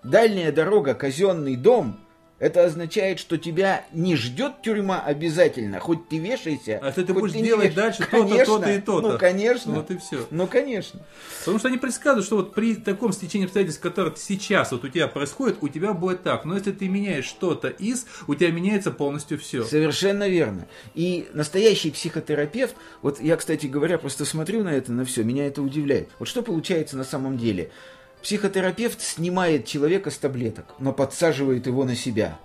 Дальняя 0.03 0.51
дорога, 0.51 0.93
казенный 0.93 1.55
дом, 1.55 1.99
это 2.39 2.65
означает, 2.65 3.19
что 3.19 3.37
тебя 3.37 3.85
не 3.91 4.15
ждет 4.15 4.61
тюрьма 4.61 5.01
обязательно, 5.01 5.79
хоть 5.79 6.07
ты 6.07 6.17
вешайся. 6.17 6.79
А 6.81 6.91
ты, 6.91 7.03
ты 7.03 7.13
будешь 7.13 7.33
не 7.35 7.43
делать 7.43 7.71
веш- 7.71 7.75
дальше 7.75 8.07
то-то, 8.09 8.45
то-то 8.45 8.71
и 8.71 8.79
то-то. 8.79 9.11
Ну, 9.11 9.17
конечно. 9.17 9.73
Вот 9.75 9.91
и 9.91 9.97
все. 9.97 10.25
Ну, 10.31 10.47
конечно. 10.47 11.01
Потому 11.39 11.59
что 11.59 11.67
они 11.67 11.77
предсказывают, 11.77 12.25
что 12.25 12.37
вот 12.37 12.53
при 12.53 12.75
таком 12.75 13.11
стечении 13.11 13.45
обстоятельств, 13.45 13.81
которое 13.81 14.13
сейчас 14.15 14.71
вот 14.71 14.83
у 14.83 14.87
тебя 14.89 15.07
происходит, 15.07 15.57
у 15.61 15.67
тебя 15.67 15.93
будет 15.93 16.23
так. 16.23 16.45
Но 16.45 16.55
если 16.55 16.71
ты 16.71 16.87
меняешь 16.87 17.25
что-то 17.25 17.67
из, 17.67 18.05
у 18.27 18.35
тебя 18.35 18.51
меняется 18.51 18.91
полностью 18.91 19.37
все. 19.37 19.63
Совершенно 19.63 20.27
верно. 20.27 20.67
И 20.95 21.27
настоящий 21.33 21.91
психотерапевт, 21.91 22.75
вот 23.01 23.19
я, 23.21 23.35
кстати 23.35 23.65
говоря, 23.65 23.97
просто 23.97 24.25
смотрю 24.25 24.63
на 24.63 24.69
это, 24.69 24.91
на 24.91 25.05
все, 25.05 25.23
меня 25.23 25.45
это 25.47 25.61
удивляет. 25.61 26.09
Вот 26.19 26.27
что 26.27 26.41
получается 26.41 26.97
на 26.97 27.03
самом 27.03 27.37
деле? 27.37 27.71
Психотерапевт 28.21 29.01
снимает 29.01 29.65
человека 29.65 30.11
с 30.11 30.17
таблеток, 30.17 30.75
но 30.79 30.91
подсаживает 30.93 31.67
его 31.67 31.85
на 31.85 31.95
себя. 31.95 32.37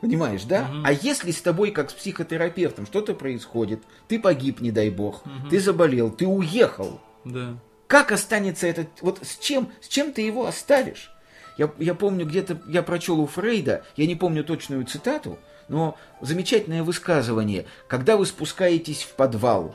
Понимаешь, 0.00 0.44
да? 0.44 0.70
А 0.84 0.92
если 0.92 1.32
с 1.32 1.42
тобой, 1.42 1.70
как 1.72 1.90
с 1.90 1.92
психотерапевтом, 1.92 2.86
что-то 2.86 3.14
происходит, 3.14 3.82
ты 4.06 4.20
погиб, 4.20 4.60
не 4.60 4.70
дай 4.70 4.90
бог, 4.90 5.22
ты 5.50 5.58
заболел, 5.58 6.10
ты 6.10 6.26
уехал, 6.26 7.00
Да. 7.24 7.56
как 7.88 8.12
останется 8.12 8.66
этот... 8.68 8.88
Вот 9.00 9.18
с 9.22 9.36
чем, 9.38 9.70
с 9.80 9.88
чем 9.88 10.12
ты 10.12 10.22
его 10.22 10.46
оставишь? 10.46 11.10
Я, 11.58 11.72
я 11.78 11.94
помню, 11.94 12.24
где-то 12.26 12.62
я 12.68 12.82
прочел 12.84 13.18
у 13.20 13.26
Фрейда, 13.26 13.84
я 13.96 14.06
не 14.06 14.14
помню 14.14 14.44
точную 14.44 14.84
цитату, 14.86 15.36
но 15.68 15.96
замечательное 16.20 16.84
высказывание. 16.84 17.66
Когда 17.88 18.16
вы 18.16 18.24
спускаетесь 18.24 19.02
в 19.02 19.14
подвал 19.16 19.74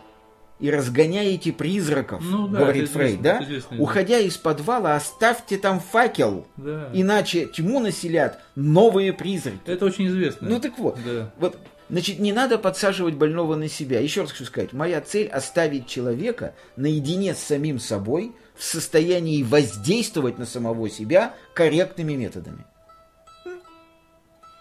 и 0.59 0.69
разгоняете 0.71 1.51
призраков, 1.51 2.21
Ну 2.23 2.47
да, 2.47 2.59
говорит 2.59 2.89
Фрейд, 2.89 3.21
да. 3.21 3.41
Уходя 3.77 4.19
из 4.19 4.37
подвала, 4.37 4.95
оставьте 4.95 5.57
там 5.57 5.79
факел, 5.79 6.47
Да. 6.57 6.89
иначе 6.93 7.47
тьму 7.47 7.79
населят 7.79 8.39
новые 8.55 9.13
призраки. 9.13 9.59
Это 9.65 9.85
очень 9.85 10.07
известно. 10.07 10.47
Ну 10.47 10.59
так 10.59 10.77
вот, 10.77 10.97
Да. 11.03 11.31
вот, 11.37 11.57
значит, 11.89 12.19
не 12.19 12.31
надо 12.31 12.57
подсаживать 12.57 13.15
больного 13.15 13.55
на 13.55 13.67
себя. 13.67 13.99
Еще 13.99 14.21
раз 14.21 14.31
хочу 14.31 14.45
сказать, 14.45 14.73
моя 14.73 15.01
цель 15.01 15.27
оставить 15.27 15.87
человека 15.87 16.53
наедине 16.77 17.33
с 17.33 17.39
самим 17.39 17.79
собой 17.79 18.31
в 18.55 18.63
состоянии 18.63 19.43
воздействовать 19.43 20.37
на 20.37 20.45
самого 20.45 20.89
себя 20.89 21.33
корректными 21.55 22.13
методами. 22.13 22.65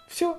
Все. 0.09 0.38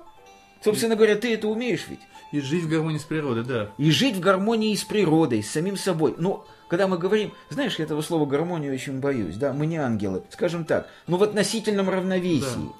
Собственно 0.62 0.96
говоря, 0.96 1.16
ты 1.16 1.34
это 1.34 1.48
умеешь 1.48 1.86
ведь. 1.88 2.00
И 2.34 2.40
жить 2.40 2.64
в 2.64 2.68
гармонии 2.68 2.98
с 2.98 3.04
природой, 3.04 3.44
да. 3.44 3.70
И 3.78 3.92
жить 3.92 4.16
в 4.16 4.20
гармонии 4.20 4.74
с 4.74 4.82
природой, 4.82 5.40
с 5.40 5.52
самим 5.52 5.76
собой. 5.76 6.16
Ну, 6.18 6.42
когда 6.68 6.88
мы 6.88 6.98
говорим, 6.98 7.32
знаешь, 7.48 7.78
я 7.78 7.84
этого 7.84 8.02
слова 8.02 8.26
гармонию 8.26 8.74
очень 8.74 8.98
боюсь, 8.98 9.36
да, 9.36 9.52
мы 9.52 9.66
не 9.66 9.76
ангелы, 9.76 10.24
скажем 10.30 10.64
так, 10.64 10.88
ну 11.06 11.16
в 11.16 11.22
относительном 11.22 11.88
равновесии. 11.88 12.72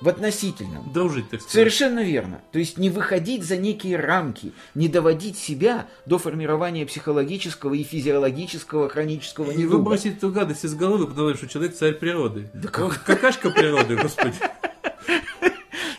В 0.00 0.08
относительном. 0.08 0.90
Дружить, 0.92 1.30
так 1.30 1.40
сказать. 1.40 1.52
Совершенно 1.52 2.02
верно. 2.02 2.40
То 2.50 2.58
есть 2.58 2.78
не 2.78 2.90
выходить 2.90 3.44
за 3.44 3.58
некие 3.58 3.96
рамки, 3.96 4.54
не 4.74 4.88
доводить 4.88 5.38
себя 5.38 5.86
до 6.04 6.18
формирования 6.18 6.84
психологического 6.84 7.74
и 7.74 7.84
физиологического 7.84 8.88
хронического 8.88 9.52
И 9.52 9.56
недуга. 9.58 9.76
выбросить 9.76 10.16
эту 10.16 10.30
гадость 10.32 10.64
из 10.64 10.74
головы, 10.74 11.06
потому 11.06 11.32
что 11.34 11.46
человек 11.46 11.76
царь 11.76 11.92
природы. 11.92 12.50
Он 12.76 12.90
какашка 12.90 13.50
природы, 13.50 13.94
господи. 13.94 14.34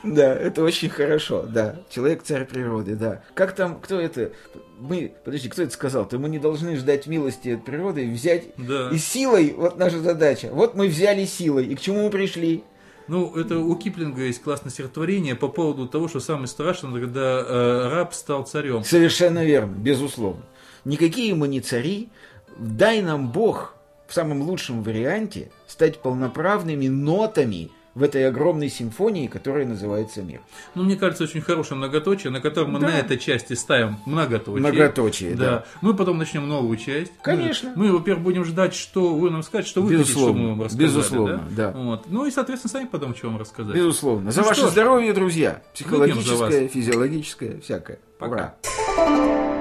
Да, 0.03 0.33
это 0.33 0.63
очень 0.63 0.89
хорошо, 0.89 1.43
да. 1.43 1.75
Человек 1.89 2.23
царь 2.23 2.45
природы, 2.45 2.95
да. 2.95 3.21
Как 3.33 3.53
там, 3.55 3.79
кто 3.79 3.99
это? 3.99 4.31
Мы, 4.79 5.13
подожди, 5.23 5.47
кто 5.49 5.61
это 5.61 5.71
сказал? 5.71 6.07
То 6.07 6.17
мы 6.17 6.27
не 6.29 6.39
должны 6.39 6.75
ждать 6.75 7.05
милости 7.07 7.49
от 7.49 7.65
природы, 7.65 8.09
взять 8.11 8.45
Да. 8.57 8.89
и 8.91 8.97
силой, 8.97 9.53
вот 9.55 9.77
наша 9.77 9.99
задача. 9.99 10.49
Вот 10.51 10.75
мы 10.75 10.87
взяли 10.87 11.25
силой, 11.25 11.65
и 11.67 11.75
к 11.75 11.79
чему 11.81 12.03
мы 12.03 12.09
пришли? 12.09 12.63
Ну, 13.07 13.35
это 13.35 13.59
у 13.59 13.75
Киплинга 13.75 14.23
есть 14.23 14.41
классное 14.41 14.71
стихотворение 14.71 15.35
по 15.35 15.49
поводу 15.49 15.87
того, 15.87 16.07
что 16.07 16.19
самое 16.19 16.47
страшное, 16.47 16.99
когда 16.99 17.39
э, 17.41 17.89
раб 17.91 18.13
стал 18.13 18.43
царем. 18.45 18.83
Совершенно 18.83 19.43
верно, 19.43 19.73
безусловно. 19.75 20.43
Никакие 20.85 21.35
мы 21.35 21.47
не 21.47 21.61
цари. 21.61 22.09
Дай 22.57 23.01
нам 23.01 23.31
Бог 23.31 23.75
в 24.07 24.13
самом 24.13 24.41
лучшем 24.41 24.83
варианте 24.83 25.51
стать 25.67 25.99
полноправными 25.99 26.87
нотами 26.87 27.69
в 27.93 28.03
этой 28.03 28.27
огромной 28.27 28.69
симфонии, 28.69 29.27
которая 29.27 29.65
называется 29.65 30.21
мир. 30.21 30.41
Ну, 30.75 30.83
мне 30.83 30.95
кажется, 30.95 31.23
очень 31.25 31.41
хорошее 31.41 31.77
многоточие, 31.77 32.31
на 32.31 32.39
котором 32.39 32.71
мы 32.73 32.79
Да. 32.79 32.87
на 32.87 32.97
этой 32.99 33.17
части 33.17 33.53
ставим 33.53 33.97
многоточие. 34.05 34.59
Многоточие, 34.59 35.35
да. 35.35 35.65
Мы 35.81 35.93
потом 35.93 36.17
начнем 36.17 36.47
новую 36.47 36.77
часть. 36.77 37.11
Конечно. 37.21 37.73
Мы, 37.75 37.87
мы, 37.87 37.97
во-первых, 37.97 38.23
будем 38.23 38.45
ждать, 38.45 38.73
что 38.75 39.13
вы 39.15 39.29
нам 39.29 39.43
скажете, 39.43 39.71
что 39.71 39.81
вы 39.81 39.89
хотите, 39.89 40.03
Безусловно, 40.09 40.33
чтобы 40.33 40.43
мы 40.43 40.49
вам 40.55 40.61
рассказали. 40.63 40.87
безусловно, 40.87 41.47
да. 41.51 41.71
Вот. 41.71 42.03
Ну 42.07 42.25
и, 42.25 42.31
соответственно, 42.31 42.71
сами 42.71 42.85
потом, 42.87 43.15
что 43.15 43.27
вам 43.27 43.37
рассказать. 43.39 43.75
Безусловно. 43.75 44.31
За 44.31 44.41
Ну 44.41 44.47
ваше 44.47 44.61
что 44.61 44.69
здоровье, 44.69 45.13
друзья. 45.13 45.61
За 45.63 45.73
Психологическое, 45.73 46.35
вас. 46.63 46.71
физиологическое, 46.71 47.59
всякое. 47.59 47.99
Пока. 48.17 48.55
Ура. 48.97 49.60